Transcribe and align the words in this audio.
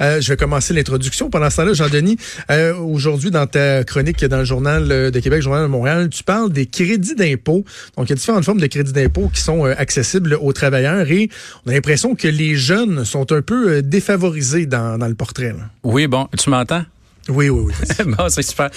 Euh, 0.00 0.20
je 0.20 0.28
vais 0.32 0.36
commencer 0.36 0.74
l'introduction. 0.74 1.30
Pendant 1.30 1.50
ce 1.50 1.56
temps-là, 1.56 1.74
Jean-Denis, 1.74 2.16
euh, 2.50 2.74
aujourd'hui, 2.76 3.30
dans 3.30 3.46
ta 3.46 3.84
chronique 3.84 4.24
dans 4.24 4.38
le 4.38 4.44
Journal 4.44 4.88
de 4.88 5.20
Québec, 5.20 5.42
Journal 5.42 5.62
de 5.62 5.68
Montréal, 5.68 6.08
tu 6.08 6.22
parles 6.22 6.52
des 6.52 6.66
crédits 6.66 7.14
d'impôt. 7.14 7.64
Donc, 7.96 8.06
il 8.06 8.10
y 8.10 8.12
a 8.12 8.16
différentes 8.16 8.44
formes 8.44 8.60
de 8.60 8.66
crédits 8.66 8.92
d'impôt 8.92 9.30
qui 9.32 9.40
sont 9.40 9.64
accessibles 9.64 10.38
aux 10.40 10.52
travailleurs 10.52 11.10
et 11.10 11.28
on 11.64 11.70
a 11.70 11.74
l'impression 11.74 12.14
que 12.14 12.28
les 12.28 12.56
jeunes 12.56 13.04
sont 13.04 13.32
un 13.32 13.42
peu 13.42 13.82
défavorisés 13.82 14.66
dans, 14.66 14.98
dans 14.98 15.08
le 15.08 15.14
portrait. 15.14 15.52
Là. 15.52 15.70
Oui, 15.82 16.06
bon, 16.06 16.28
tu 16.38 16.50
m'entends? 16.50 16.84
Oui, 17.28 17.48
oui, 17.48 17.64
oui. 17.66 18.04
bon, 18.18 18.28
c'est 18.28 18.42
super. 18.42 18.70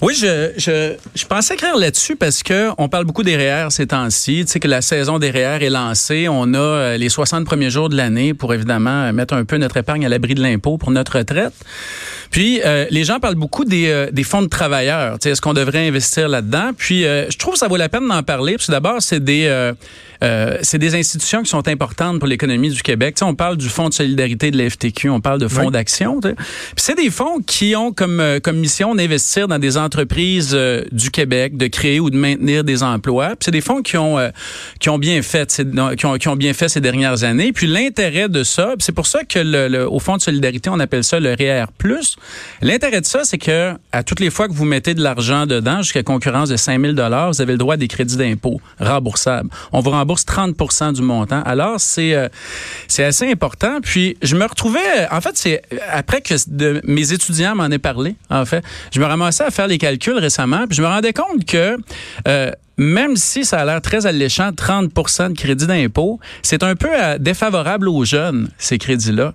Oui, 0.00 0.14
je, 0.14 0.52
je, 0.56 0.94
je 1.14 1.24
pensais 1.24 1.54
écrire 1.54 1.76
là-dessus 1.76 2.16
parce 2.16 2.42
que 2.42 2.70
on 2.78 2.88
parle 2.88 3.04
beaucoup 3.04 3.22
des 3.22 3.36
REER 3.36 3.68
ces 3.70 3.86
temps-ci. 3.86 4.44
Tu 4.44 4.52
sais 4.52 4.60
que 4.60 4.68
la 4.68 4.82
saison 4.82 5.18
des 5.18 5.30
REER 5.30 5.64
est 5.64 5.70
lancée. 5.70 6.26
On 6.28 6.52
a 6.54 6.58
euh, 6.58 6.96
les 6.96 7.08
60 7.08 7.44
premiers 7.44 7.70
jours 7.70 7.88
de 7.88 7.96
l'année 7.96 8.34
pour 8.34 8.54
évidemment 8.54 9.12
mettre 9.12 9.34
un 9.34 9.44
peu 9.44 9.56
notre 9.56 9.76
épargne 9.76 10.04
à 10.04 10.08
l'abri 10.08 10.34
de 10.34 10.42
l'impôt 10.42 10.78
pour 10.78 10.90
notre 10.90 11.18
retraite. 11.18 11.54
Puis 12.30 12.60
euh, 12.64 12.86
les 12.90 13.04
gens 13.04 13.20
parlent 13.20 13.36
beaucoup 13.36 13.64
des, 13.64 13.88
euh, 13.88 14.10
des 14.10 14.24
fonds 14.24 14.42
de 14.42 14.48
travailleurs. 14.48 15.18
Tu 15.18 15.24
sais, 15.24 15.30
est-ce 15.30 15.40
qu'on 15.40 15.54
devrait 15.54 15.86
investir 15.86 16.28
là-dedans? 16.28 16.70
Puis 16.76 17.02
je 17.02 17.36
trouve 17.38 17.54
que 17.54 17.58
ça 17.60 17.68
vaut 17.68 17.76
la 17.76 17.88
peine 17.88 18.08
d'en 18.08 18.22
parler. 18.22 18.54
Parce 18.54 18.66
que 18.66 18.72
d'abord, 18.72 19.00
c'est 19.00 19.22
des 19.22 19.72
c'est 20.62 20.78
des 20.78 20.94
institutions 20.94 21.42
qui 21.42 21.50
sont 21.50 21.66
importantes 21.66 22.18
pour 22.20 22.28
l'économie 22.28 22.70
du 22.70 22.82
Québec. 22.82 23.16
Tu 23.16 23.20
sais, 23.20 23.24
on 23.24 23.34
parle 23.34 23.56
du 23.56 23.68
Fonds 23.68 23.88
de 23.88 23.94
solidarité 23.94 24.50
de 24.50 24.58
la 24.58 24.70
FTQ, 24.70 25.10
on 25.10 25.20
parle 25.20 25.40
de 25.40 25.48
fonds 25.48 25.70
d'action. 25.70 26.20
Puis 26.20 26.34
c'est 26.76 26.96
des 26.96 27.10
fonds 27.10 27.40
qui 27.44 27.74
ont 27.74 27.91
comme, 27.92 28.20
euh, 28.20 28.40
comme 28.40 28.56
mission 28.56 28.94
d'investir 28.94 29.48
dans 29.48 29.58
des 29.58 29.76
entreprises 29.76 30.52
euh, 30.54 30.84
du 30.92 31.10
Québec, 31.10 31.56
de 31.56 31.66
créer 31.66 32.00
ou 32.00 32.10
de 32.10 32.16
maintenir 32.16 32.64
des 32.64 32.82
emplois. 32.82 33.34
c'est 33.40 33.50
des 33.50 33.60
fonds 33.60 33.82
qui 33.82 33.96
ont, 33.96 34.18
euh, 34.18 34.30
qui 34.80 34.88
ont 34.88 34.98
bien 34.98 35.22
fait, 35.22 35.62
ont, 36.04 36.16
qui 36.16 36.28
ont 36.28 36.36
bien 36.36 36.52
fait 36.54 36.68
ces 36.68 36.80
dernières 36.80 37.24
années. 37.24 37.52
Puis 37.52 37.66
l'intérêt 37.66 38.28
de 38.28 38.42
ça, 38.42 38.74
c'est 38.78 38.92
pour 38.92 39.06
ça 39.06 39.24
que 39.24 39.86
au 39.86 39.98
Fonds 39.98 40.16
de 40.16 40.22
solidarité, 40.22 40.70
on 40.70 40.80
appelle 40.80 41.04
ça 41.04 41.20
le 41.20 41.34
REER+. 41.34 41.66
L'intérêt 42.60 43.00
de 43.00 43.06
ça, 43.06 43.20
c'est 43.24 43.38
que 43.38 43.72
à 43.92 44.02
toutes 44.02 44.20
les 44.20 44.30
fois 44.30 44.48
que 44.48 44.52
vous 44.52 44.64
mettez 44.64 44.94
de 44.94 45.02
l'argent 45.02 45.46
dedans, 45.46 45.82
jusqu'à 45.82 46.02
concurrence 46.02 46.48
de 46.48 46.56
5 46.56 46.80
000 46.80 46.94
vous 46.94 47.40
avez 47.40 47.52
le 47.52 47.58
droit 47.58 47.74
à 47.74 47.76
des 47.76 47.88
crédits 47.88 48.16
d'impôt 48.16 48.60
remboursables. 48.80 49.48
On 49.72 49.80
vous 49.80 49.90
rembourse 49.90 50.24
30% 50.24 50.94
du 50.94 51.02
montant. 51.02 51.42
Alors, 51.44 51.78
c'est 51.78 52.30
assez 52.98 53.30
important. 53.30 53.80
Puis, 53.82 54.16
je 54.22 54.36
me 54.36 54.44
retrouvais, 54.44 54.80
en 55.10 55.20
fait, 55.20 55.36
c'est 55.36 55.62
après 55.90 56.20
que 56.20 56.34
mes 56.84 57.12
étudiants 57.12 57.54
m'en 57.54 57.66
aient 57.66 57.78
en 58.30 58.44
fait. 58.44 58.64
Je 58.92 59.00
me 59.00 59.04
ramassais 59.04 59.44
à 59.44 59.50
faire 59.50 59.66
les 59.66 59.78
calculs 59.78 60.18
récemment, 60.18 60.66
puis 60.66 60.76
je 60.76 60.82
me 60.82 60.86
rendais 60.86 61.12
compte 61.12 61.44
que 61.44 61.76
euh, 62.28 62.50
même 62.76 63.16
si 63.16 63.44
ça 63.44 63.60
a 63.60 63.64
l'air 63.64 63.80
très 63.80 64.06
alléchant, 64.06 64.52
30 64.52 64.92
de 64.92 65.36
crédit 65.36 65.66
d'impôt, 65.66 66.20
c'est 66.42 66.62
un 66.62 66.74
peu 66.74 66.88
euh, 66.90 67.18
défavorable 67.18 67.88
aux 67.88 68.04
jeunes, 68.04 68.48
ces 68.58 68.78
crédits-là. 68.78 69.34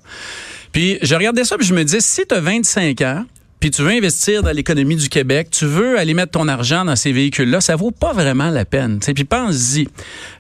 Puis 0.72 0.98
je 1.02 1.16
regardais 1.16 1.44
ça, 1.44 1.58
puis 1.58 1.66
je 1.66 1.74
me 1.74 1.84
disais, 1.84 2.02
si 2.02 2.26
tu 2.28 2.36
as 2.36 2.40
25 2.40 3.02
ans, 3.02 3.26
puis 3.60 3.72
tu 3.72 3.82
veux 3.82 3.90
investir 3.90 4.44
dans 4.44 4.52
l'économie 4.52 4.96
du 4.96 5.10
Québec, 5.10 5.50
tu 5.52 5.66
veux 5.66 5.98
aller 5.98 6.14
mettre 6.14 6.34
ton 6.34 6.48
argent 6.48 6.86
dans 6.86 6.96
ces 6.96 7.12
véhicules-là, 7.12 7.62
ça 7.62 7.76
vaut 7.76 7.92
pas 7.92 8.14
vraiment 8.14 8.50
la 8.50 8.66
peine. 8.66 9.00
Puis 9.00 9.24
pense-y. 9.24 9.88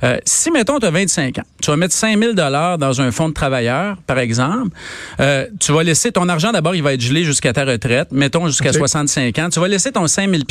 Euh, 0.03 0.17
si, 0.25 0.51
mettons, 0.51 0.79
tu 0.79 0.85
as 0.85 0.91
25 0.91 1.39
ans, 1.39 1.43
tu 1.61 1.71
vas 1.71 1.77
mettre 1.77 1.93
5 1.93 2.19
000 2.19 2.33
dans 2.33 3.01
un 3.01 3.11
fonds 3.11 3.29
de 3.29 3.33
travailleurs, 3.33 3.97
par 4.05 4.19
exemple, 4.19 4.69
euh, 5.19 5.47
tu 5.59 5.71
vas 5.71 5.83
laisser 5.83 6.11
ton 6.11 6.29
argent, 6.29 6.51
d'abord, 6.51 6.75
il 6.75 6.83
va 6.83 6.93
être 6.93 7.01
gelé 7.01 7.23
jusqu'à 7.23 7.53
ta 7.53 7.65
retraite, 7.65 8.09
mettons 8.11 8.47
jusqu'à 8.47 8.73
65 8.73 9.39
ans, 9.39 9.49
tu 9.49 9.59
vas 9.59 9.67
laisser 9.67 9.91
ton 9.91 10.07
5 10.07 10.29
000 10.29 10.43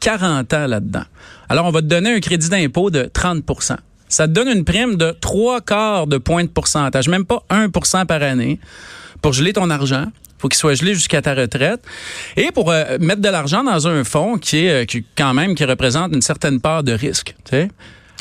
40 0.00 0.54
ans 0.54 0.66
là-dedans. 0.66 1.04
Alors, 1.48 1.66
on 1.66 1.70
va 1.70 1.80
te 1.80 1.86
donner 1.86 2.12
un 2.12 2.20
crédit 2.20 2.48
d'impôt 2.48 2.90
de 2.90 3.02
30% 3.04 3.76
ça 4.12 4.28
te 4.28 4.32
donne 4.32 4.48
une 4.48 4.64
prime 4.64 4.96
de 4.96 5.16
trois 5.22 5.62
quarts 5.62 6.06
de 6.06 6.18
point 6.18 6.44
de 6.44 6.48
pourcentage, 6.48 7.08
même 7.08 7.24
pas 7.24 7.42
1% 7.48 8.04
par 8.04 8.22
année, 8.22 8.60
pour 9.22 9.32
geler 9.32 9.54
ton 9.54 9.70
argent 9.70 10.04
faut 10.42 10.48
qu'il 10.48 10.58
soit 10.58 10.74
gelé 10.74 10.94
jusqu'à 10.94 11.22
ta 11.22 11.34
retraite. 11.34 11.80
Et 12.36 12.50
pour 12.50 12.70
euh, 12.72 12.98
mettre 13.00 13.22
de 13.22 13.28
l'argent 13.28 13.62
dans 13.62 13.86
un 13.86 14.02
fonds 14.02 14.38
qui 14.38 14.66
est 14.66 14.82
euh, 14.82 14.84
qui, 14.84 15.04
quand 15.16 15.34
même 15.34 15.54
qui 15.54 15.64
représente 15.64 16.12
une 16.12 16.22
certaine 16.22 16.60
part 16.60 16.82
de 16.82 16.92
risque. 16.92 17.34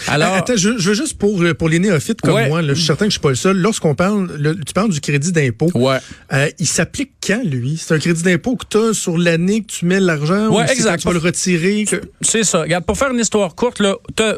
Alors, 0.08 0.34
attends, 0.34 0.56
je, 0.56 0.70
veux 0.70 0.94
juste 0.94 1.18
pour 1.18 1.42
pour 1.58 1.70
les 1.70 1.80
néophytes 1.80 2.22
comme 2.22 2.48
moi, 2.48 2.62
je 2.62 2.74
suis 2.74 2.86
certain 2.86 3.06
que 3.06 3.12
je 3.12 3.16
suis 3.16 3.22
pas 3.22 3.30
le 3.30 3.36
seul. 3.36 3.58
Lorsqu'on 3.58 3.96
parle, 3.96 4.30
tu 4.66 4.74
parles 4.74 4.92
du 4.92 5.02
crédit 5.02 5.32
d'impôt. 5.32 5.70
Ouais. 5.74 5.98
Euh, 6.34 6.50
il 6.60 6.68
s'applique 6.68 7.12
quand 7.26 7.42
lui? 7.44 7.78
C'est 7.78 7.94
un 7.94 8.00
crédit 8.00 8.24
d'impôt 8.24 8.56
que 8.56 8.66
tu 8.70 8.78
as 8.78 8.94
sur 8.94 9.18
l'année 9.18 9.62
que 9.62 9.72
tu 9.72 9.86
mets 9.86 10.00
l'argent 10.00 10.50
ouais, 10.50 10.64
ou 10.64 10.72
exact. 10.72 11.00
tu 11.02 11.08
vas 11.08 11.14
le 11.14 11.20
retirer. 11.20 11.86
C'est 12.22 12.44
ça. 12.44 12.62
Regarde, 12.62 12.86
pour 12.86 12.98
faire 12.98 13.12
une 13.12 13.20
histoire 13.20 13.56
courte 13.56 13.80
là, 13.80 13.96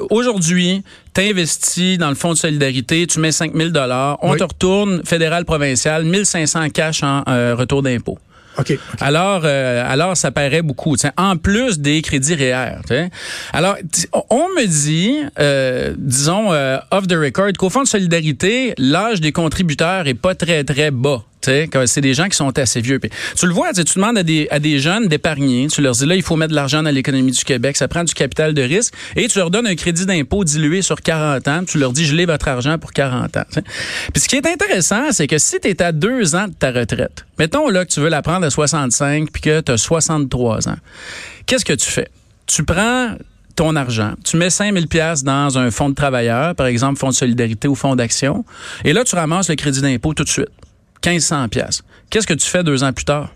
aujourd'hui, 0.09 0.83
tu 1.13 1.21
investis 1.21 1.97
dans 1.97 2.09
le 2.09 2.15
fonds 2.15 2.33
de 2.33 2.37
solidarité, 2.37 3.07
tu 3.07 3.19
mets 3.19 3.31
5000 3.31 3.71
dollars, 3.71 4.17
on 4.21 4.35
te 4.35 4.43
retourne 4.43 5.03
fédéral 5.05 5.45
provincial 5.45 6.03
1500 6.03 6.69
cash 6.69 7.03
en 7.03 7.23
euh, 7.27 7.55
retour 7.55 7.83
d'impôt. 7.83 8.17
OK. 8.57 8.77
Alors, 8.99 9.41
euh, 9.43 9.83
alors 9.87 10.15
ça 10.15 10.31
paraît 10.31 10.61
beaucoup. 10.61 10.95
En 11.17 11.37
plus 11.37 11.79
des 11.79 12.01
crédits 12.01 12.35
REER. 12.35 13.09
Alors, 13.51 13.77
on 14.29 14.47
me 14.49 14.65
dit, 14.65 15.17
euh, 15.39 15.93
disons, 15.97 16.53
euh, 16.53 16.77
off 16.91 17.07
the 17.07 17.13
record, 17.13 17.53
qu'au 17.57 17.69
Fonds 17.69 17.83
de 17.83 17.87
solidarité, 17.87 18.73
l'âge 18.77 19.21
des 19.21 19.31
contributeurs 19.31 20.07
est 20.07 20.13
pas 20.13 20.35
très, 20.35 20.63
très 20.63 20.91
bas 20.91 21.23
c'est 21.43 22.01
des 22.01 22.13
gens 22.13 22.27
qui 22.27 22.35
sont 22.35 22.57
assez 22.57 22.81
vieux. 22.81 22.99
tu 22.99 23.47
le 23.47 23.53
vois, 23.53 23.73
tu 23.73 23.83
demandes 23.83 24.17
à 24.17 24.23
des, 24.23 24.79
jeunes 24.79 25.07
d'épargner. 25.07 25.67
Tu 25.67 25.81
leur 25.81 25.93
dis 25.93 26.05
là, 26.05 26.15
il 26.15 26.23
faut 26.23 26.35
mettre 26.35 26.51
de 26.51 26.55
l'argent 26.55 26.83
dans 26.83 26.89
l'économie 26.89 27.31
du 27.31 27.43
Québec. 27.43 27.77
Ça 27.77 27.87
prend 27.87 28.03
du 28.03 28.13
capital 28.13 28.53
de 28.53 28.61
risque. 28.61 28.93
Et 29.15 29.27
tu 29.27 29.39
leur 29.39 29.51
donnes 29.51 29.67
un 29.67 29.75
crédit 29.75 30.05
d'impôt 30.05 30.43
dilué 30.43 30.81
sur 30.81 31.01
40 31.01 31.47
ans. 31.47 31.63
Tu 31.65 31.77
leur 31.77 31.91
dis, 31.91 32.05
je 32.05 32.15
l'ai 32.15 32.25
votre 32.25 32.47
argent 32.47 32.77
pour 32.77 32.93
40 32.93 33.37
ans. 33.37 33.43
Puis 34.13 34.23
ce 34.23 34.27
qui 34.27 34.35
est 34.35 34.45
intéressant, 34.45 35.11
c'est 35.11 35.27
que 35.27 35.37
si 35.37 35.59
tu 35.59 35.67
es 35.67 35.81
à 35.81 35.91
deux 35.91 36.35
ans 36.35 36.47
de 36.47 36.53
ta 36.53 36.71
retraite, 36.71 37.25
mettons 37.39 37.69
là 37.69 37.85
que 37.85 37.91
tu 37.91 37.99
veux 37.99 38.09
la 38.09 38.21
prendre 38.21 38.45
à 38.45 38.49
65 38.49 39.31
puis 39.31 39.41
que 39.41 39.61
tu 39.61 39.71
as 39.71 39.77
63 39.77 40.69
ans, 40.69 40.77
qu'est-ce 41.45 41.65
que 41.65 41.73
tu 41.73 41.89
fais? 41.89 42.09
Tu 42.45 42.63
prends 42.63 43.15
ton 43.55 43.75
argent. 43.75 44.13
Tu 44.23 44.37
mets 44.37 44.49
5000 44.49 44.87
pièces 44.87 45.23
dans 45.23 45.57
un 45.57 45.71
fonds 45.71 45.89
de 45.89 45.95
travailleurs, 45.95 46.55
par 46.55 46.67
exemple 46.67 46.99
fonds 46.99 47.09
de 47.09 47.13
solidarité 47.13 47.67
ou 47.67 47.75
fonds 47.75 47.95
d'action, 47.95 48.45
et 48.83 48.93
là 48.93 49.03
tu 49.03 49.15
ramasses 49.15 49.49
le 49.49 49.55
crédit 49.55 49.81
d'impôt 49.81 50.13
tout 50.13 50.23
de 50.23 50.29
suite. 50.29 50.49
1500 51.05 51.49
pièces. 51.49 51.83
Qu'est-ce 52.09 52.27
que 52.27 52.33
tu 52.33 52.47
fais 52.47 52.63
deux 52.63 52.83
ans 52.83 52.93
plus 52.93 53.05
tard? 53.05 53.33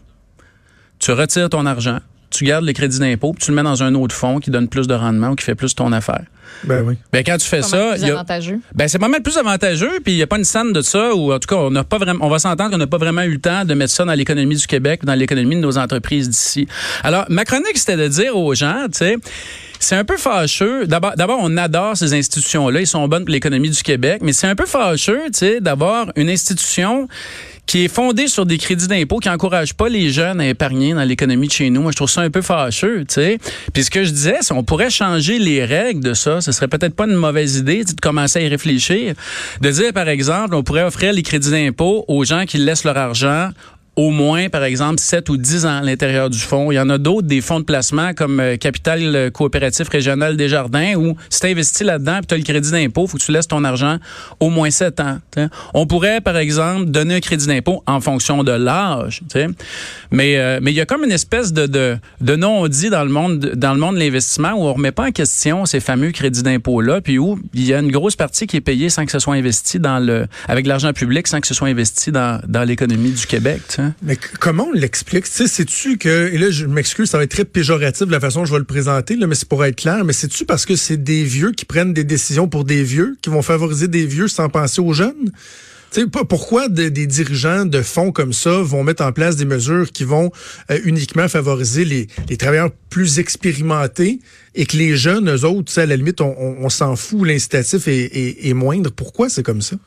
Tu 1.00 1.12
retires 1.12 1.50
ton 1.50 1.66
argent, 1.66 2.00
tu 2.30 2.44
gardes 2.44 2.66
le 2.66 2.74
crédit 2.74 3.00
d'impôt, 3.00 3.36
tu 3.40 3.52
le 3.52 3.56
mets 3.56 3.64
dans 3.64 3.84
un 3.84 3.94
autre 3.96 4.16
fonds 4.16 4.40
qui 4.40 4.52
donne 4.52 4.68
plus 4.68 4.88
de 4.88 4.94
rendement 4.94 5.30
ou 5.30 5.36
qui 5.36 5.46
fait 5.46 5.56
plus 5.56 5.76
ton 5.76 5.92
affaire. 5.92 6.24
Ben 6.64 6.84
oui. 6.84 6.96
Ben 7.12 7.24
quand 7.24 7.38
tu 7.38 7.48
fais 7.48 7.62
ça, 7.62 7.94
plus 7.94 8.06
avantageux. 8.06 8.60
Ben 8.74 8.88
c'est 8.88 9.00
pas 9.00 9.08
mal 9.08 9.22
plus 9.22 9.38
avantageux, 9.38 10.00
puis 10.04 10.14
il 10.14 10.18
y 10.18 10.24
a 10.24 10.28
pas 10.28 10.38
une 10.38 10.44
scène 10.44 10.74
de 10.74 10.82
ça 10.82 11.14
ou 11.14 11.32
en 11.32 11.40
tout 11.40 11.48
cas 11.48 11.56
on 11.56 11.72
n'a 11.72 11.84
pas 11.84 11.98
vraiment, 11.98 12.26
on 12.26 12.30
va 12.30 12.40
s'entendre 12.40 12.72
qu'on 12.72 12.78
n'a 12.78 12.88
pas 12.88 12.98
vraiment 12.98 13.22
eu 13.24 13.34
le 13.34 13.40
temps 13.40 13.64
de 13.66 13.74
mettre 13.74 13.94
ça 13.94 14.06
dans 14.06 14.14
l'économie 14.14 14.56
du 14.56 14.66
Québec, 14.66 15.06
dans 15.06 15.14
l'économie 15.14 15.56
de 15.56 15.62
nos 15.62 15.78
entreprises 15.78 16.30
d'ici. 16.30 16.68
Alors 17.04 17.26
ma 17.30 17.46
chronique 17.46 17.78
c'était 17.78 17.98
de 17.98 18.08
dire 18.08 18.36
aux 18.36 18.56
gens, 18.56 18.86
tu 18.92 19.00
sais, 19.00 19.18
c'est 19.80 19.96
un 19.96 20.04
peu 20.04 20.18
fâcheux. 20.18 20.88
D'abord, 20.88 21.14
d'abord, 21.16 21.40
on 21.42 21.56
adore 21.58 21.96
ces 21.96 22.14
institutions-là. 22.14 22.80
Ils 22.80 22.88
sont 22.88 23.08
bonnes 23.08 23.26
pour 23.26 23.32
l'économie 23.32 23.70
du 23.70 23.84
Québec, 23.84 24.22
mais 24.24 24.34
c'est 24.34 24.48
un 24.48 24.56
peu 24.56 24.66
fâcheux, 24.66 25.26
tu 25.26 25.40
sais, 25.40 25.62
d'avoir 25.62 26.08
une 26.16 26.30
institution 26.30 27.08
qui 27.68 27.84
est 27.86 27.88
fondée 27.90 28.28
sur 28.28 28.46
des 28.46 28.58
crédits 28.58 28.88
d'impôt 28.88 29.18
qui 29.18 29.30
encourage 29.30 29.74
pas 29.74 29.90
les 29.90 30.10
jeunes 30.10 30.40
à 30.40 30.48
épargner 30.48 30.94
dans 30.94 31.04
l'économie 31.04 31.48
de 31.48 31.52
chez 31.52 31.70
nous. 31.70 31.82
Moi, 31.82 31.92
je 31.92 31.98
trouve 31.98 32.10
ça 32.10 32.22
un 32.22 32.30
peu 32.30 32.42
fâcheux, 32.42 33.02
tu 33.02 33.16
sais. 33.16 33.38
Puis 33.74 33.84
ce 33.84 33.92
que 33.92 34.04
je 34.04 34.12
disais, 34.12 34.38
c'est 34.42 34.54
on 34.54 34.64
pourrait 34.64 34.90
changer 34.90 35.38
les 35.38 35.64
règles 35.66 36.02
de 36.02 36.14
ça. 36.14 36.42
Ce 36.42 36.52
serait 36.52 36.70
peut-être 36.70 36.96
pas 36.96 37.06
une 37.06 37.16
mauvaise 37.16 37.58
idée 37.58 37.84
de 37.84 37.92
commencer 38.02 38.40
à 38.40 38.42
y 38.42 38.48
réfléchir. 38.48 39.14
De 39.62 39.70
dire, 39.70 39.94
par 39.94 40.08
exemple, 40.08 40.56
on 40.56 40.64
pourrait 40.64 40.84
offrir 40.84 41.14
les 41.14 41.24
crédits 41.24 41.52
d'impôt 41.52 42.06
aux 42.08 42.24
gens 42.24 42.46
qui 42.46 42.58
laissent 42.58 42.86
leur 42.86 42.98
argent 42.98 43.50
au 43.98 44.12
moins, 44.12 44.48
par 44.48 44.64
exemple, 44.64 45.00
7 45.00 45.28
ou 45.30 45.38
10 45.38 45.66
ans 45.66 45.78
à 45.80 45.82
l'intérieur 45.82 46.30
du 46.30 46.38
fonds. 46.40 46.72
Il 46.72 46.76
y 46.76 46.80
en 46.80 46.90
a 46.90 46.98
d'autres, 46.98 47.28
des 47.28 47.42
fonds 47.42 47.60
de 47.60 47.66
placement 47.66 48.14
comme 48.14 48.40
euh, 48.40 48.56
Capital 48.56 49.32
Coopératif 49.32 49.90
Régional 49.90 50.38
Desjardins, 50.38 50.94
où 50.96 51.18
si 51.30 51.42
tu 51.42 51.48
investis 51.48 51.86
là-dedans 51.86 52.20
et 52.20 52.26
tu 52.26 52.34
as 52.36 52.38
le 52.38 52.44
crédit 52.44 52.72
d'impôt, 52.72 53.08
faut 53.08 53.18
que 53.18 53.24
tu 53.24 53.32
laisses 53.32 53.48
ton 53.48 53.64
argent 53.64 53.98
au 54.40 54.50
moins 54.50 54.70
7 54.70 55.00
ans. 55.00 55.18
On 55.74 55.88
pourrait, 55.88 56.22
par 56.22 56.38
exemple, 56.38 56.86
donner 56.86 57.16
un 57.16 57.20
crédit 57.20 57.48
d'impôt 57.48 57.84
en 57.88 58.00
fonction 58.00 58.44
de 58.44 58.52
l'âge. 58.52 59.24
Mais 60.12 60.38
euh, 60.38 60.60
mais 60.62 60.72
il 60.72 60.76
y 60.76 60.82
a 60.82 60.86
comme 60.86 61.04
une 61.04 61.12
espèce 61.12 61.54
de, 61.54 61.66
de, 61.66 61.98
de 62.22 62.36
non-dit 62.36 62.90
dans 62.90 63.04
le 63.04 63.10
monde 63.10 63.40
dans 63.56 63.74
le 63.74 63.80
monde 63.80 63.96
de 63.96 64.00
l'investissement 64.00 64.52
où 64.54 64.64
on 64.64 64.74
remet 64.74 64.92
pas 64.92 65.08
en 65.08 65.12
question 65.12 65.66
ces 65.66 65.80
fameux 65.80 66.12
crédits 66.12 66.44
d'impôt-là, 66.44 67.02
puis 67.02 67.18
où 67.18 67.40
il 67.54 67.66
y 67.66 67.74
a 67.74 67.80
une 67.80 67.92
grosse 67.92 68.16
partie 68.16 68.48
qui 68.48 68.58
est 68.58 68.62
payée 68.62 68.90
sans 68.90 69.06
que 69.06 69.12
ce 69.12 69.20
soit 69.20 69.36
investi 69.36 69.80
dans 69.80 70.00
le 70.00 70.28
avec 70.48 70.68
l'argent 70.68 70.94
public, 70.94 71.28
sans 71.28 71.40
que 71.40 71.48
ce 71.48 71.54
soit 71.54 71.68
investi 71.68 72.12
dans, 72.12 72.40
dans 72.48 72.64
l'économie 72.64 73.12
du 73.12 73.26
Québec. 73.26 73.80
Mais 74.02 74.18
comment 74.40 74.66
on 74.66 74.72
l'explique? 74.72 75.26
Tu 75.26 75.32
sais, 75.32 75.48
sais-tu 75.48 75.98
que, 75.98 76.32
et 76.32 76.38
là, 76.38 76.50
je 76.50 76.66
m'excuse, 76.66 77.10
ça 77.10 77.18
va 77.18 77.24
être 77.24 77.32
très 77.32 77.46
péjoratif 77.46 78.10
la 78.10 78.20
façon 78.20 78.42
dont 78.42 78.46
je 78.46 78.54
vais 78.54 78.60
le 78.60 78.66
présenter, 78.66 79.16
là, 79.16 79.28
mais 79.28 79.36
c'est 79.36 79.48
pour 79.48 79.64
être 79.66 79.76
clair, 79.76 80.04
mais 80.06 80.14
c'est-tu 80.14 80.46
parce 80.46 80.66
que 80.66 80.76
c'est 80.76 80.98
des 81.04 81.24
vieux 81.24 81.52
qui 81.52 81.66
prennent 81.66 81.94
des 81.94 82.04
décisions 82.04 82.48
pour 82.48 82.64
des 82.64 82.84
vieux, 82.84 83.18
qui 83.22 83.30
vont 83.30 83.42
favoriser 83.42 83.88
des 83.88 84.06
vieux 84.06 84.28
sans 84.28 84.50
penser 84.50 84.82
aux 84.82 84.94
jeunes? 84.94 85.32
Tu 85.92 86.02
sais, 86.02 86.08
pourquoi 86.08 86.68
des 86.68 86.90
dirigeants 86.90 87.66
de 87.66 87.82
fonds 87.82 88.12
comme 88.12 88.34
ça 88.34 88.62
vont 88.62 88.84
mettre 88.84 89.04
en 89.04 89.14
place 89.14 89.38
des 89.38 89.46
mesures 89.46 89.90
qui 89.92 90.04
vont 90.04 90.32
euh, 90.70 90.80
uniquement 90.84 91.30
favoriser 91.30 91.86
les, 91.86 92.08
travailleurs 92.38 92.72
plus 92.90 93.20
expérimentés 93.20 94.20
et 94.54 94.66
que 94.66 94.76
les 94.76 94.98
jeunes, 94.98 95.34
eux 95.34 95.46
autres, 95.46 95.80
à 95.80 95.86
la 95.86 95.96
limite, 95.96 96.20
on, 96.20 96.70
s'en 96.70 96.98
fout, 96.98 97.26
l'incitatif 97.26 97.88
est 97.88 98.54
moindre? 98.54 98.92
Pourquoi 98.92 99.30
c'est 99.30 99.44
comme 99.44 99.62
ça? 99.62 99.78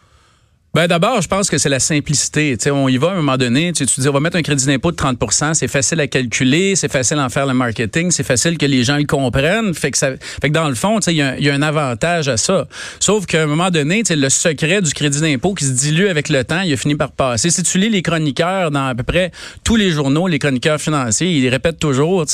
Ben 0.72 0.86
d'abord, 0.86 1.20
je 1.20 1.26
pense 1.26 1.50
que 1.50 1.58
c'est 1.58 1.68
la 1.68 1.80
simplicité. 1.80 2.56
sais, 2.56 2.70
on 2.70 2.88
y 2.88 2.96
va 2.96 3.08
à 3.08 3.12
un 3.14 3.16
moment 3.16 3.36
donné, 3.36 3.72
tu, 3.72 3.84
tu 3.86 4.00
dis 4.00 4.08
on 4.08 4.12
va 4.12 4.20
mettre 4.20 4.36
un 4.36 4.42
crédit 4.42 4.66
d'impôt 4.66 4.92
de 4.92 4.96
30% 4.96 5.54
c'est 5.54 5.66
facile 5.66 5.98
à 5.98 6.06
calculer, 6.06 6.76
c'est 6.76 6.90
facile 6.90 7.18
à 7.18 7.24
en 7.24 7.28
faire 7.28 7.46
le 7.46 7.54
marketing, 7.54 8.12
c'est 8.12 8.22
facile 8.22 8.56
que 8.56 8.66
les 8.66 8.84
gens 8.84 8.96
le 8.96 9.04
comprennent. 9.04 9.74
Fait 9.74 9.90
que, 9.90 9.98
ça, 9.98 10.10
fait 10.40 10.48
que 10.48 10.54
dans 10.54 10.68
le 10.68 10.76
fond, 10.76 11.00
il 11.00 11.14
y, 11.14 11.16
y, 11.16 11.50
a 11.50 11.54
un 11.54 11.62
avantage 11.62 12.28
à 12.28 12.36
ça. 12.36 12.68
Sauf 13.00 13.26
qu'à 13.26 13.42
un 13.42 13.46
moment 13.46 13.70
donné, 13.70 14.04
le 14.08 14.28
secret 14.28 14.80
du 14.80 14.92
crédit 14.92 15.20
d'impôt 15.20 15.54
qui 15.54 15.64
se 15.64 15.72
dilue 15.72 16.06
avec 16.06 16.28
le 16.28 16.44
temps, 16.44 16.60
il 16.60 16.72
a 16.72 16.76
fini 16.76 16.94
par 16.94 17.10
passer. 17.10 17.50
Si 17.50 17.64
tu 17.64 17.78
lis 17.78 17.90
les 17.90 18.02
chroniqueurs 18.02 18.70
dans 18.70 18.86
à 18.86 18.94
peu 18.94 19.02
près 19.02 19.32
tous 19.64 19.74
les 19.74 19.90
journaux, 19.90 20.28
les 20.28 20.38
chroniqueurs 20.38 20.80
financiers, 20.80 21.32
ils 21.32 21.48
répètent 21.48 21.80
toujours, 21.80 22.26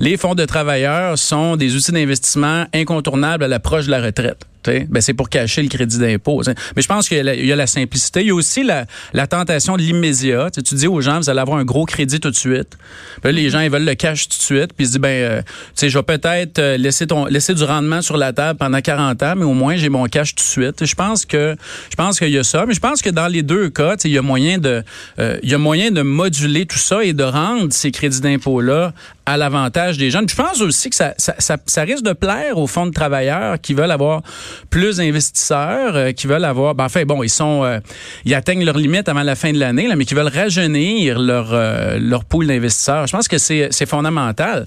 les 0.00 0.16
fonds 0.18 0.34
de 0.34 0.44
travailleurs 0.44 1.16
sont 1.16 1.56
des 1.56 1.74
outils 1.74 1.92
d'investissement 1.92 2.66
incontournables 2.74 3.44
à 3.44 3.48
l'approche 3.48 3.86
de 3.86 3.92
la 3.92 4.02
retraite. 4.02 4.47
Ben, 4.88 5.00
c'est 5.00 5.14
pour 5.14 5.28
cacher 5.28 5.62
le 5.62 5.68
crédit 5.68 5.98
d'impôt. 5.98 6.42
Mais 6.76 6.82
je 6.82 6.86
pense 6.86 7.08
qu'il 7.08 7.18
y, 7.18 7.52
a 7.52 7.56
la 7.56 7.66
simplicité. 7.66 8.20
Il 8.20 8.28
y 8.28 8.30
a 8.30 8.34
aussi 8.34 8.62
la, 8.64 9.26
tentation 9.26 9.76
de 9.76 9.82
l'immédiat. 9.82 10.50
Tu 10.50 10.74
dis 10.74 10.86
aux 10.86 11.00
gens, 11.00 11.18
vous 11.18 11.30
allez 11.30 11.40
avoir 11.40 11.58
un 11.58 11.64
gros 11.64 11.84
crédit 11.84 12.20
tout 12.20 12.30
de 12.30 12.36
suite. 12.36 12.76
les 13.24 13.32
mm-hmm. 13.32 13.50
gens, 13.50 13.60
ils 13.60 13.70
veulent 13.70 13.84
le 13.84 13.94
cash 13.94 14.28
tout 14.28 14.38
de 14.38 14.42
suite. 14.42 14.72
Puis 14.74 14.84
ils 14.84 14.86
se 14.86 14.90
disent, 14.92 15.00
ben, 15.00 15.08
euh, 15.08 15.42
je 15.80 15.86
vais 15.86 16.02
peut-être 16.02 16.58
euh, 16.58 16.76
laisser, 16.76 17.06
ton, 17.06 17.26
laisser 17.26 17.54
du 17.54 17.64
rendement 17.64 18.02
sur 18.02 18.16
la 18.16 18.32
table 18.32 18.58
pendant 18.58 18.80
40 18.80 19.22
ans, 19.22 19.34
mais 19.36 19.44
au 19.44 19.54
moins, 19.54 19.76
j'ai 19.76 19.88
mon 19.88 20.06
cash 20.06 20.34
tout 20.34 20.42
de 20.42 20.48
suite. 20.48 20.84
Je 20.84 20.94
pense 20.94 21.24
que 21.26 21.56
je 21.90 21.96
pense 21.96 22.18
qu'il 22.18 22.30
y 22.30 22.38
a 22.38 22.44
ça. 22.44 22.64
Mais 22.66 22.74
je 22.74 22.80
pense 22.80 23.02
que 23.02 23.10
dans 23.10 23.28
les 23.28 23.42
deux 23.42 23.70
cas, 23.70 23.96
il 24.04 24.10
y 24.10 24.18
a 24.18 24.22
moyen 24.22 24.58
de 24.58 24.82
euh, 25.18 25.38
il 25.42 25.50
y 25.50 25.54
a 25.54 25.58
moyen 25.58 25.90
de 25.90 26.02
moduler 26.02 26.66
tout 26.66 26.78
ça 26.78 27.04
et 27.04 27.12
de 27.12 27.24
rendre 27.24 27.72
ces 27.72 27.90
crédits 27.90 28.20
d'impôt-là 28.20 28.92
à 29.28 29.36
l'avantage 29.36 29.98
des 29.98 30.10
jeunes. 30.10 30.26
Je 30.26 30.34
pense 30.34 30.62
aussi 30.62 30.88
que 30.88 30.96
ça, 30.96 31.12
ça, 31.18 31.56
ça, 31.66 31.82
risque 31.82 32.02
de 32.02 32.14
plaire 32.14 32.56
aux 32.56 32.66
fonds 32.66 32.86
de 32.86 32.92
travailleurs 32.92 33.60
qui 33.60 33.74
veulent 33.74 33.90
avoir 33.90 34.22
plus 34.70 34.96
d'investisseurs, 34.96 35.96
euh, 35.96 36.12
qui 36.12 36.26
veulent 36.26 36.46
avoir, 36.46 36.74
ben, 36.74 36.86
enfin 36.86 37.02
bon, 37.04 37.22
ils 37.22 37.28
sont, 37.28 37.62
euh, 37.62 37.78
ils 38.24 38.34
atteignent 38.34 38.64
leur 38.64 38.78
limite 38.78 39.06
avant 39.06 39.22
la 39.22 39.34
fin 39.34 39.52
de 39.52 39.58
l'année, 39.58 39.86
mais 39.94 40.06
qui 40.06 40.14
veulent 40.14 40.32
rajeunir 40.34 41.18
leur 41.18 41.52
euh, 41.52 41.98
leur 42.00 42.24
pool 42.24 42.46
d'investisseurs. 42.46 43.06
Je 43.06 43.12
pense 43.12 43.28
que 43.28 43.36
c'est 43.36 43.86
fondamental. 43.86 44.66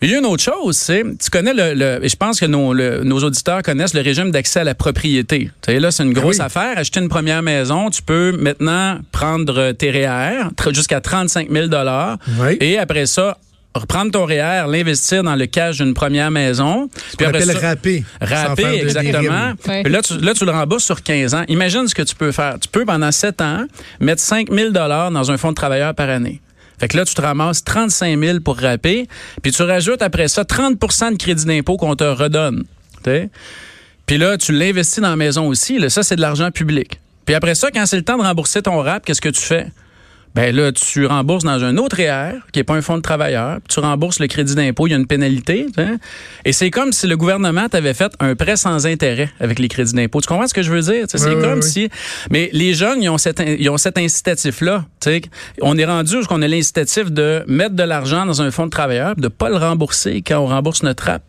Il 0.00 0.10
y 0.10 0.14
a 0.14 0.18
une 0.18 0.26
autre 0.26 0.42
chose, 0.42 0.76
c'est, 0.76 1.02
tu 1.02 1.30
connais 1.30 1.52
le, 1.54 2.00
je 2.06 2.16
pense 2.16 2.40
que 2.40 2.46
nos, 2.46 2.74
nos 2.74 3.18
auditeurs 3.20 3.62
connaissent 3.62 3.94
le 3.94 4.00
régime 4.00 4.32
d'accès 4.32 4.60
à 4.60 4.64
la 4.64 4.74
propriété. 4.74 5.50
Tu 5.62 5.72
sais, 5.72 5.78
là, 5.78 5.92
c'est 5.92 6.02
une 6.02 6.12
grosse 6.12 6.40
affaire. 6.40 6.76
Acheter 6.76 6.98
une 6.98 7.08
première 7.08 7.42
maison, 7.42 7.88
tu 7.88 8.02
peux 8.02 8.32
maintenant 8.32 8.98
prendre 9.12 9.70
tes 9.72 9.92
REER 9.92 10.50
jusqu'à 10.72 11.00
35 11.00 11.50
000 11.50 11.66
dollars. 11.68 12.18
Et 12.60 12.78
après 12.78 13.06
ça, 13.06 13.38
reprendre 13.74 14.12
ton 14.12 14.24
REER, 14.24 14.66
l'investir 14.68 15.22
dans 15.22 15.34
le 15.34 15.46
cash 15.46 15.78
d'une 15.78 15.94
première 15.94 16.30
maison. 16.30 16.88
puis 17.16 17.26
après 17.26 17.42
ça, 17.42 17.58
râper. 17.58 18.04
Râper, 18.20 18.80
exactement. 18.82 19.52
là, 19.66 20.02
tu, 20.02 20.18
là, 20.18 20.34
tu 20.34 20.44
le 20.44 20.50
rembourses 20.50 20.84
sur 20.84 21.02
15 21.02 21.34
ans. 21.34 21.44
Imagine 21.48 21.88
ce 21.88 21.94
que 21.94 22.02
tu 22.02 22.14
peux 22.14 22.32
faire. 22.32 22.58
Tu 22.60 22.68
peux, 22.68 22.84
pendant 22.84 23.10
7 23.10 23.40
ans, 23.40 23.66
mettre 24.00 24.22
5 24.22 24.52
000 24.52 24.70
dans 24.70 25.30
un 25.30 25.36
fonds 25.36 25.50
de 25.50 25.56
travailleurs 25.56 25.94
par 25.94 26.08
année. 26.08 26.40
Fait 26.78 26.88
que 26.88 26.96
là, 26.96 27.04
tu 27.04 27.14
te 27.14 27.20
ramasses 27.20 27.62
35 27.62 28.18
000 28.18 28.40
pour 28.40 28.58
râper, 28.58 29.06
puis 29.40 29.52
tu 29.52 29.62
rajoutes 29.62 30.02
après 30.02 30.26
ça 30.26 30.42
30% 30.42 31.12
de 31.12 31.16
crédit 31.16 31.44
d'impôt 31.44 31.76
qu'on 31.76 31.94
te 31.94 32.02
redonne. 32.02 32.64
Puis 34.06 34.18
là, 34.18 34.36
tu 34.36 34.52
l'investis 34.52 35.00
dans 35.00 35.10
la 35.10 35.16
maison 35.16 35.46
aussi. 35.46 35.78
Là, 35.78 35.90
ça, 35.90 36.02
c'est 36.02 36.16
de 36.16 36.20
l'argent 36.20 36.50
public. 36.50 37.00
Puis 37.24 37.34
après 37.34 37.54
ça, 37.54 37.70
quand 37.70 37.86
c'est 37.86 37.96
le 37.96 38.02
temps 38.02 38.18
de 38.18 38.22
rembourser 38.22 38.62
ton 38.62 38.78
rap, 38.80 39.04
qu'est-ce 39.04 39.20
que 39.20 39.28
tu 39.28 39.40
fais? 39.40 39.66
Ben 40.34 40.54
là, 40.54 40.72
tu 40.72 41.06
rembourses 41.06 41.44
dans 41.44 41.62
un 41.62 41.76
autre 41.76 41.96
REER, 41.96 42.38
qui 42.52 42.58
n'est 42.58 42.64
pas 42.64 42.74
un 42.74 42.80
fonds 42.80 42.96
de 42.96 43.02
travailleurs, 43.02 43.58
puis 43.60 43.74
tu 43.74 43.80
rembourses 43.80 44.18
le 44.18 44.26
crédit 44.26 44.54
d'impôt, 44.54 44.86
il 44.86 44.90
y 44.90 44.94
a 44.94 44.96
une 44.96 45.06
pénalité. 45.06 45.66
Et 46.44 46.52
c'est 46.52 46.70
comme 46.70 46.92
si 46.92 47.06
le 47.06 47.16
gouvernement 47.16 47.68
t'avait 47.68 47.94
fait 47.94 48.12
un 48.18 48.34
prêt 48.34 48.56
sans 48.56 48.86
intérêt 48.86 49.30
avec 49.40 49.58
les 49.58 49.68
crédits 49.68 49.94
d'impôt. 49.94 50.20
Tu 50.20 50.28
comprends 50.28 50.46
ce 50.46 50.54
que 50.54 50.62
je 50.62 50.72
veux 50.72 50.80
dire? 50.80 51.04
c'est 51.08 51.40
comme 51.40 51.62
si... 51.62 51.88
Mais 52.30 52.48
les 52.52 52.74
jeunes, 52.74 53.02
ils 53.02 53.08
ont, 53.08 53.18
cet, 53.18 53.42
ils 53.46 53.68
ont 53.68 53.76
cet 53.76 53.98
incitatif-là. 53.98 54.86
On 55.60 55.76
est 55.76 55.84
rendu 55.84 56.16
où 56.16 56.22
on 56.30 56.42
a 56.42 56.48
l'incitatif 56.48 57.10
de 57.10 57.44
mettre 57.46 57.74
de 57.74 57.82
l'argent 57.82 58.24
dans 58.24 58.40
un 58.40 58.50
fonds 58.50 58.66
de 58.66 58.70
travailleurs, 58.70 59.16
de 59.16 59.22
ne 59.22 59.28
pas 59.28 59.50
le 59.50 59.56
rembourser 59.56 60.22
quand 60.26 60.38
on 60.38 60.46
rembourse 60.46 60.82
notre 60.82 61.04
RAP 61.04 61.22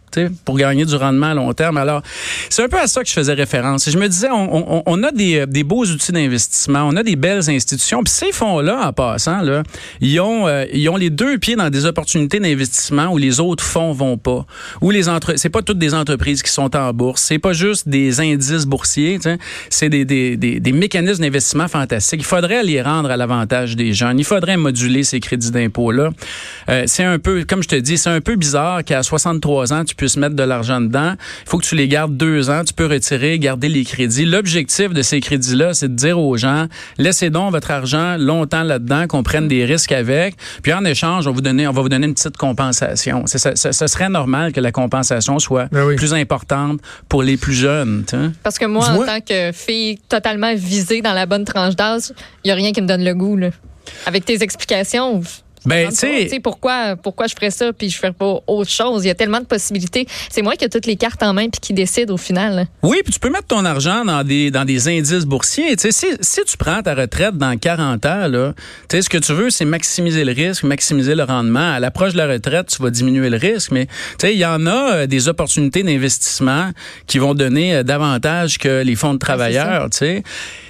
pour 0.46 0.58
gagner 0.58 0.86
du 0.86 0.96
rendement 0.96 1.28
à 1.28 1.34
long 1.34 1.54
terme. 1.54 1.78
Alors, 1.78 2.02
c'est 2.50 2.64
un 2.64 2.70
peu 2.70 2.80
à 2.80 2.88
ça 2.88 3.02
que 3.02 3.10
je 3.10 3.14
faisais 3.14 3.34
référence. 3.34 3.90
Je 3.90 3.98
me 3.98 4.08
disais, 4.08 4.30
on, 4.32 5.04
a 5.04 5.12
des, 5.12 5.46
des, 5.48 5.64
beaux 5.64 5.86
outils 5.86 6.12
d'investissement, 6.12 6.88
on 6.88 6.96
a 6.96 7.04
des 7.04 7.16
belles 7.16 7.50
institutions. 7.50 8.04
Puis 8.04 8.14
ces 8.14 8.32
fonds-là, 8.32 8.88
en 8.88 8.94
passant, 8.94 9.42
là, 9.42 9.64
ils 10.02 10.20
ont, 10.20 10.48
euh, 10.48 10.66
ils 10.74 10.90
ont 10.90 10.98
les 10.98 11.10
deux 11.10 11.38
pieds 11.38 11.56
dans 11.56 11.70
des 11.70 11.86
opportunités 11.86 12.40
d'investissement 12.40 13.08
où 13.08 13.18
les 13.18 13.40
autres 13.40 13.64
fonds 13.64 13.92
vont 13.92 14.18
pas. 14.18 14.46
Où 14.82 14.92
les 14.92 15.10
entre, 15.10 15.36
c'est 15.38 15.50
pas 15.50 15.62
toutes 15.62 15.80
des 15.80 15.94
entreprises 15.94 16.44
qui 16.44 16.52
sont 16.52 16.76
en 16.76 16.94
bourse. 16.94 17.22
C'est 17.22 17.40
pas 17.40 17.54
juste 17.54 17.88
des 17.88 18.20
indices 18.20 18.66
boursiers. 18.66 19.20
C'est 19.70 19.90
des, 19.90 20.06
des, 20.06 20.38
des, 20.38 20.60
des, 20.60 20.72
mécanismes 20.72 21.24
d'investissement 21.24 21.68
fantastiques. 21.68 22.22
Il 22.22 22.26
faudrait 22.26 22.64
les 22.64 22.82
rendre 22.82 23.12
à 23.12 23.18
l'avantage 23.18 23.76
des 23.76 23.94
jeunes. 23.94 24.20
Il 24.20 24.26
faudrait 24.26 24.58
moduler 24.58 25.04
ces 25.04 25.20
crédits 25.20 25.52
d'impôt-là. 25.52 26.10
Euh, 26.70 26.84
c'est 26.88 27.04
un 27.04 27.20
peu, 27.20 27.46
comme 27.48 27.64
je 27.64 27.70
te 27.70 27.76
dis, 27.76 27.98
c'est 27.98 28.10
un 28.10 28.22
peu 28.22 28.36
bizarre 28.36 28.84
qu'à 28.84 29.04
63 29.04 29.74
ans, 29.74 29.86
tu 29.86 29.96
puisses 30.04 30.18
mettre 30.18 30.36
de 30.36 30.44
l'argent 30.44 30.82
dedans. 30.82 31.14
Il 31.46 31.50
faut 31.50 31.58
que 31.58 31.66
tu 31.66 31.76
les 31.76 31.88
gardes 31.88 32.18
deux 32.18 32.50
ans. 32.50 32.64
Tu 32.66 32.74
peux 32.74 32.88
retirer, 32.88 33.40
garder 33.40 33.70
les 33.70 33.86
crédits. 33.86 34.26
L'objectif 34.26 34.90
de 34.90 35.02
ces 35.02 35.22
crédits-là, 35.22 35.74
c'est 35.74 35.88
de 35.88 35.96
dire 35.96 36.20
aux 36.20 36.36
gens, 36.36 36.68
laissez 36.98 37.30
donc 37.30 37.52
votre 37.52 37.72
argent 37.72 38.18
longtemps 38.18 38.64
là-dedans, 38.64 39.08
qu'on 39.08 39.24
prenne 39.24 39.48
des 39.48 39.64
risques 39.64 39.94
avec. 39.94 40.36
Puis 40.62 40.74
en 40.74 40.84
échange, 40.84 41.26
on, 41.28 41.32
vous 41.32 41.42
donner, 41.42 41.68
on 41.68 41.72
va 41.72 41.82
vous 41.82 41.90
donner 41.90 42.08
une 42.08 42.14
petite 42.14 42.36
compensation. 42.36 43.24
Ça, 43.28 43.56
ça, 43.56 43.88
serait 43.88 44.10
normal 44.10 44.52
que 44.52 44.60
la 44.60 44.74
compensation 44.74 45.40
soit 45.40 45.68
ben 45.72 45.96
plus 45.96 46.14
importante 46.14 46.82
pour 47.08 47.24
les 47.24 47.38
plus 47.38 47.54
jeunes. 47.54 48.04
Parce 48.44 48.60
que 48.60 48.66
moi, 48.66 48.90
en 48.90 49.06
tant 49.06 49.22
que 49.22 49.52
fille 49.54 50.00
totalement 50.10 50.54
visée 50.54 51.02
dans 51.02 51.14
la 51.14 51.26
bonne 51.26 51.46
tranche 51.46 51.76
d'âge, 51.76 52.12
il 52.44 52.48
n'y 52.48 52.52
a 52.52 52.56
rien 52.56 52.74
qui 52.74 52.82
me 52.82 52.88
donne 52.88 53.06
le 53.06 53.14
goût. 53.14 53.38
Là. 53.38 53.52
Avec 54.06 54.26
tes 54.26 54.44
explications, 54.44 55.22
ben, 55.66 55.90
tu 55.90 55.96
sais. 55.96 56.40
Pourquoi, 56.42 56.96
pourquoi 56.96 57.28
je 57.28 57.36
ferais 57.36 57.52
ça 57.52 57.72
puis 57.72 57.90
je 57.90 57.98
ferais 57.98 58.12
pas 58.12 58.40
autre 58.48 58.70
chose? 58.70 59.06
Il 59.06 59.08
y 59.08 59.12
a 59.12 59.16
tellement 59.16 59.40
de 59.40 59.46
possibilités. 59.46 60.08
C'est 60.30 60.42
moi 60.42 60.56
qui 60.56 60.66
ai 60.66 60.70
toutes 60.70 60.86
les 60.86 60.96
cartes 60.96 61.24
en 61.24 61.34
main 61.34 61.50
puis 61.50 61.60
qui 61.62 61.74
décide 61.74 62.12
au 62.12 62.18
final. 62.18 62.68
Oui, 62.82 62.98
puis 63.04 63.14
tu 63.14 63.20
peux 63.20 63.30
mettre 63.30 63.48
ton 63.48 63.64
argent 63.66 64.04
dans 64.06 64.24
des, 64.24 64.52
dans 64.52 64.66
des 64.66 64.88
indices 64.88 65.26
boursiers. 65.26 65.76
Tu 65.76 65.92
sais, 65.92 65.92
si, 65.92 66.08
si 66.20 66.42
tu 66.46 66.58
prends 66.58 66.82
ta 66.82 66.96
retraite 66.96 67.38
dans 67.38 67.58
40 67.58 68.06
ans, 68.06 68.28
là, 68.28 68.54
tu 68.90 68.98
sais, 68.98 69.02
ce 69.02 69.10
que 69.10 69.18
tu 69.18 69.34
veux, 69.34 69.50
c'est 69.50 69.66
maximiser 69.66 70.26
le 70.26 70.34
risque, 70.34 70.64
maximiser 70.64 71.16
le 71.16 71.24
rendement. 71.24 71.74
À 71.74 71.80
l'approche 71.80 72.14
de 72.14 72.18
la 72.18 72.28
retraite, 72.28 72.68
tu 72.68 72.82
vas 72.82 72.90
diminuer 72.90 73.30
le 73.30 73.38
risque, 73.38 73.72
mais 73.72 73.86
tu 73.86 73.94
sais, 74.20 74.34
il 74.34 74.40
y 74.40 74.46
en 74.46 74.66
a 74.66 74.94
euh, 74.94 75.08
des 75.08 75.28
opportunités 75.28 75.84
d'investissement 75.84 76.72
qui 77.08 77.20
vont 77.20 77.34
donner 77.34 77.76
euh, 77.76 77.84
davantage 77.84 78.58
que 78.58 78.82
les 78.84 78.96
fonds 78.96 79.14
de 79.14 79.20
travailleurs, 79.20 79.90
tu 79.90 79.98
sais. 79.98 80.24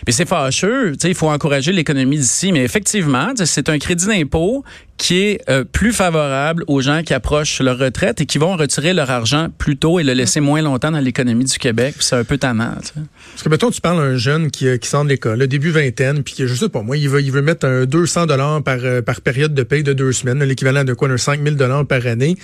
Puis 0.05 0.13
c'est 0.13 0.27
fâcheux, 0.27 0.94
il 1.03 1.15
faut 1.15 1.29
encourager 1.29 1.71
l'économie 1.71 2.17
d'ici, 2.17 2.51
mais 2.51 2.63
effectivement, 2.63 3.31
c'est 3.35 3.69
un 3.69 3.79
crédit 3.79 4.07
d'impôt 4.07 4.63
qui 4.98 5.19
est 5.19 5.50
euh, 5.50 5.63
plus 5.63 5.92
favorable 5.92 6.64
aux 6.68 6.81
gens 6.81 7.02
qui 7.04 7.14
approchent 7.14 7.62
leur 7.62 7.78
retraite 7.78 8.21
et 8.21 8.26
qui 8.26 8.38
vont 8.38 8.56
retirer 8.56 8.94
leur 8.94 9.09
argent 9.09 9.50
plus 9.57 9.78
tôt 9.78 10.00
et 10.00 10.04
le 10.04 10.14
laisser 10.14 10.40
moins 10.40 10.62
longtemps 10.62 10.92
dans 10.92 11.00
l'économie 11.00 11.45
du 11.45 11.57
Québec. 11.57 11.95
C'est 12.00 12.16
un 12.16 12.23
peu 12.23 12.38
tannant. 12.38 12.76
Parce 12.76 13.44
que 13.44 13.50
mettons, 13.50 13.71
tu 13.71 13.81
parles 13.81 13.97
d'un 13.97 14.18
jeune 14.18 14.52
qui, 14.52 14.68
euh, 14.68 14.78
qui 14.78 14.88
sort 14.88 15.04
de 15.04 15.09
l'école, 15.09 15.40
le 15.40 15.47
début 15.47 15.71
vingtaine, 15.71 16.23
puis 16.23 16.35
je 16.38 16.54
sais 16.54 16.69
pas 16.69 16.83
moi, 16.83 16.97
il 16.97 17.09
veut, 17.09 17.21
il 17.21 17.31
veut 17.31 17.42
mettre 17.42 17.66
un 17.66 17.85
200 17.85 18.28
dollars 18.28 18.64
par, 18.64 18.78
euh, 18.83 19.02
par 19.02 19.21
période 19.21 19.54
de 19.54 19.64
paye 19.64 19.83
de 19.83 19.94
deux 19.94 20.12
semaines, 20.12 20.44
l'équivalent 20.44 20.83
de 20.83 20.94
quoi, 20.94 21.07
d'un 21.07 21.18
5000 21.18 21.56
dollars 21.56 21.85
par 21.85 22.06
année. 22.06 22.35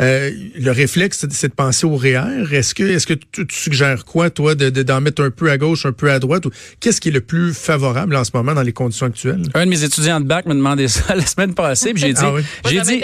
le 0.00 0.70
réflexe, 0.70 1.26
c'est 1.30 1.48
de 1.48 1.54
penser 1.54 1.86
au 1.86 1.96
REER. 1.96 2.52
Est-ce 2.52 2.74
que, 2.74 2.82
est-ce 2.82 3.06
que 3.06 3.14
tu, 3.14 3.46
suggères 3.50 4.04
quoi, 4.04 4.30
toi, 4.30 4.54
de, 4.54 4.70
d'en 4.70 5.00
mettre 5.00 5.22
un 5.22 5.30
peu 5.30 5.50
à 5.50 5.58
gauche, 5.58 5.86
un 5.86 5.92
peu 5.92 6.10
à 6.10 6.18
droite? 6.18 6.44
Qu'est-ce 6.80 7.00
qui 7.00 7.08
est 7.08 7.12
le 7.12 7.20
plus 7.20 7.52
favorable 7.52 8.16
en 8.16 8.24
ce 8.24 8.30
moment 8.34 8.54
dans 8.54 8.62
les 8.62 8.72
conditions 8.72 9.06
actuelles? 9.06 9.42
Un 9.54 9.66
de 9.66 9.70
mes 9.70 9.84
étudiants 9.84 10.20
de 10.20 10.26
bac 10.26 10.46
me 10.46 10.54
demandait 10.54 10.88
ça 10.88 11.14
la 11.14 11.26
semaine 11.26 11.54
passée, 11.54 11.92
j'ai 11.98 12.12
dit, 12.12 12.20
ah 12.24 12.68
j'ai 12.68 12.80
dit, 12.80 13.00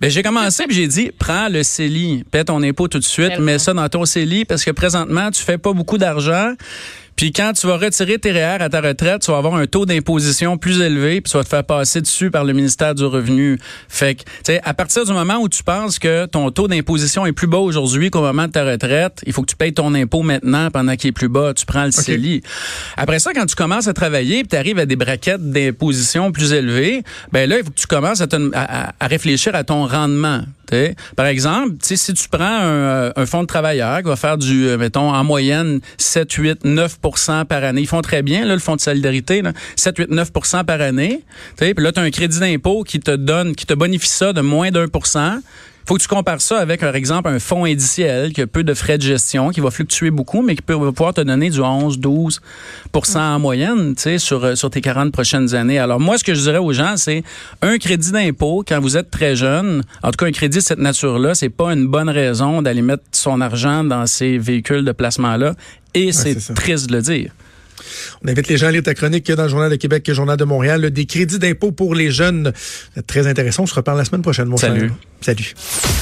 ben, 0.00 0.10
j'ai 0.10 0.22
commencé 0.22 0.64
puis 0.66 0.76
j'ai 0.76 0.86
dit, 0.86 1.10
prends 1.18 1.48
le 1.48 1.62
CELI, 1.62 2.24
paie 2.30 2.44
ton 2.44 2.62
impôt 2.62 2.88
tout 2.88 2.98
de 2.98 3.04
suite, 3.04 3.38
mets 3.38 3.58
ça 3.58 3.72
dans 3.74 3.88
ton 3.88 4.04
CELI 4.04 4.44
parce 4.44 4.64
que 4.64 4.70
présentement, 4.70 5.30
tu 5.30 5.42
fais 5.42 5.58
pas 5.58 5.72
beaucoup 5.72 5.98
d'argent. 5.98 6.54
Puis 7.20 7.32
quand 7.32 7.52
tu 7.52 7.66
vas 7.66 7.76
retirer 7.76 8.18
tes 8.18 8.32
REER 8.32 8.62
à 8.62 8.70
ta 8.70 8.80
retraite, 8.80 9.20
tu 9.20 9.30
vas 9.30 9.36
avoir 9.36 9.54
un 9.54 9.66
taux 9.66 9.84
d'imposition 9.84 10.56
plus 10.56 10.80
élevé, 10.80 11.20
puis 11.20 11.30
tu 11.30 11.36
vas 11.36 11.44
te 11.44 11.50
faire 11.50 11.64
passer 11.64 12.00
dessus 12.00 12.30
par 12.30 12.44
le 12.44 12.54
ministère 12.54 12.94
du 12.94 13.04
Revenu. 13.04 13.58
Fait 13.90 14.14
que, 14.14 14.22
tu 14.22 14.30
sais, 14.44 14.60
à 14.64 14.72
partir 14.72 15.04
du 15.04 15.12
moment 15.12 15.36
où 15.36 15.46
tu 15.46 15.62
penses 15.62 15.98
que 15.98 16.24
ton 16.24 16.50
taux 16.50 16.66
d'imposition 16.66 17.26
est 17.26 17.32
plus 17.32 17.46
bas 17.46 17.58
aujourd'hui 17.58 18.08
qu'au 18.08 18.22
moment 18.22 18.46
de 18.46 18.52
ta 18.52 18.64
retraite, 18.64 19.20
il 19.26 19.34
faut 19.34 19.42
que 19.42 19.50
tu 19.50 19.56
payes 19.56 19.74
ton 19.74 19.92
impôt 19.94 20.22
maintenant 20.22 20.70
pendant 20.70 20.96
qu'il 20.96 21.08
est 21.08 21.12
plus 21.12 21.28
bas. 21.28 21.52
Tu 21.52 21.66
prends 21.66 21.84
le 21.84 21.90
CELI. 21.90 22.40
Après 22.96 23.18
ça, 23.18 23.34
quand 23.34 23.44
tu 23.44 23.54
commences 23.54 23.86
à 23.86 23.92
travailler, 23.92 24.38
puis 24.38 24.48
tu 24.48 24.56
arrives 24.56 24.78
à 24.78 24.86
des 24.86 24.96
braquettes 24.96 25.42
d'imposition 25.42 26.32
plus 26.32 26.54
élevées, 26.54 27.02
ben 27.32 27.46
là, 27.46 27.58
il 27.58 27.64
faut 27.64 27.70
que 27.70 27.78
tu 27.78 27.86
commences 27.86 28.22
à, 28.22 28.94
à 28.98 29.06
réfléchir 29.06 29.54
à 29.54 29.62
ton 29.62 29.86
rendement. 29.86 30.40
Par 31.16 31.26
exemple, 31.26 31.76
si 31.82 32.14
tu 32.14 32.28
prends 32.28 32.44
un, 32.44 33.12
un, 33.14 33.26
fonds 33.26 33.42
de 33.42 33.46
travailleurs 33.46 33.98
qui 33.98 34.08
va 34.08 34.16
faire 34.16 34.38
du, 34.38 34.68
euh, 34.68 34.78
mettons, 34.78 35.12
en 35.12 35.24
moyenne 35.24 35.80
7, 35.98 36.32
8, 36.32 36.64
9% 36.64 37.44
par 37.44 37.64
année, 37.64 37.82
ils 37.82 37.88
font 37.88 38.02
très 38.02 38.22
bien, 38.22 38.46
le 38.46 38.58
fonds 38.58 38.76
de 38.76 38.80
solidarité, 38.80 39.42
là, 39.42 39.52
7, 39.76 39.98
8, 39.98 40.10
9% 40.10 40.64
par 40.64 40.80
année. 40.80 41.24
Puis 41.56 41.74
là, 41.76 41.92
tu 41.92 42.00
as 42.00 42.02
un 42.02 42.10
crédit 42.10 42.40
d'impôt 42.40 42.82
qui 42.82 43.00
te 43.00 43.14
donne, 43.14 43.54
qui 43.54 43.66
te 43.66 43.74
bonifie 43.74 44.08
ça 44.08 44.32
de 44.32 44.40
moins 44.40 44.70
d'un 44.70 44.88
pour 44.88 45.06
faut 45.90 45.96
que 45.96 46.02
tu 46.02 46.06
compares 46.06 46.40
ça 46.40 46.60
avec, 46.60 46.82
par 46.82 46.94
exemple, 46.94 47.28
un 47.30 47.40
fonds 47.40 47.64
indiciel 47.64 48.32
qui 48.32 48.42
a 48.42 48.46
peu 48.46 48.62
de 48.62 48.74
frais 48.74 48.96
de 48.96 49.02
gestion, 49.02 49.50
qui 49.50 49.58
va 49.58 49.72
fluctuer 49.72 50.12
beaucoup, 50.12 50.40
mais 50.40 50.54
qui 50.54 50.62
peut 50.62 50.76
pouvoir 50.76 51.14
te 51.14 51.20
donner 51.20 51.50
du 51.50 51.60
11, 51.60 51.98
12% 51.98 53.18
en 53.18 53.40
moyenne, 53.40 53.96
tu 53.96 54.02
sais, 54.02 54.18
sur, 54.18 54.44
euh, 54.44 54.54
sur 54.54 54.70
tes 54.70 54.82
40 54.82 55.10
prochaines 55.10 55.52
années. 55.52 55.80
Alors, 55.80 55.98
moi, 55.98 56.16
ce 56.16 56.22
que 56.22 56.32
je 56.32 56.42
dirais 56.42 56.58
aux 56.58 56.72
gens, 56.72 56.96
c'est 56.96 57.24
un 57.60 57.76
crédit 57.78 58.12
d'impôt 58.12 58.62
quand 58.64 58.78
vous 58.78 58.96
êtes 58.96 59.10
très 59.10 59.34
jeune. 59.34 59.82
En 60.04 60.12
tout 60.12 60.18
cas, 60.18 60.26
un 60.26 60.30
crédit 60.30 60.58
de 60.58 60.62
cette 60.62 60.78
nature-là, 60.78 61.34
c'est 61.34 61.48
pas 61.48 61.72
une 61.72 61.88
bonne 61.88 62.08
raison 62.08 62.62
d'aller 62.62 62.82
mettre 62.82 63.02
son 63.10 63.40
argent 63.40 63.82
dans 63.82 64.06
ces 64.06 64.38
véhicules 64.38 64.84
de 64.84 64.92
placement-là. 64.92 65.56
Et 65.94 66.12
c'est 66.12 66.36
triste 66.54 66.88
de 66.88 66.94
le 66.94 67.02
dire. 67.02 67.32
On 68.24 68.28
invite 68.28 68.48
les 68.48 68.56
gens 68.56 68.68
à 68.68 68.72
lire 68.72 68.82
ta 68.82 68.94
chronique 68.94 69.30
dans 69.30 69.44
le 69.44 69.48
Journal 69.48 69.70
de 69.70 69.76
Québec 69.76 70.08
et 70.08 70.12
le 70.12 70.16
Journal 70.16 70.36
de 70.36 70.44
Montréal. 70.44 70.90
Des 70.90 71.06
crédits 71.06 71.38
d'impôt 71.38 71.72
pour 71.72 71.94
les 71.94 72.10
jeunes. 72.10 72.52
Très 73.06 73.26
intéressant. 73.26 73.64
On 73.64 73.66
se 73.66 73.74
reparle 73.74 73.98
la 73.98 74.04
semaine 74.04 74.22
prochaine, 74.22 74.48
mon 74.48 74.56
Salut. 74.56 74.92
Salut. 75.20 75.54